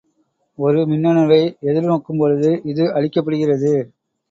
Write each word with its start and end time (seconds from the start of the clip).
ஒரு 0.59 0.79
மின்னணுவை 0.85 1.39
எதிர் 1.61 1.83
நோக்கும் 1.83 2.17
பொழுது 2.17 2.51
இது 2.65 2.83
அழிக்கப்படுகிறது. 2.93 3.73